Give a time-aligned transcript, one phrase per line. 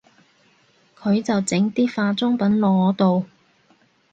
[0.99, 3.25] 佢就整啲化妝品落我度